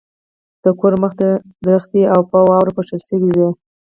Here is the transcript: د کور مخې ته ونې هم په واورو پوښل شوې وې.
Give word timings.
د 0.63 0.65
کور 0.79 0.93
مخې 1.01 1.15
ته 1.19 1.27
ونې 1.65 2.01
هم 2.11 2.21
په 2.31 2.37
واورو 2.47 2.75
پوښل 2.77 2.99
شوې 3.07 3.29
وې. 3.37 3.49